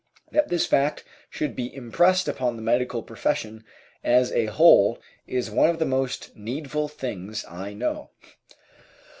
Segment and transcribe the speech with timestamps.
[0.31, 3.63] That this fact should be impressed upon the medical profession
[4.03, 8.09] as a whole is one of the most needful things I know.